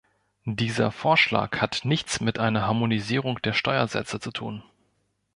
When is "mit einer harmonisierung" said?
2.21-3.39